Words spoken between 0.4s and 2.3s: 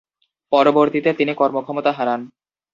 পরবর্তীতে, তিনি কর্মক্ষমতা হারান।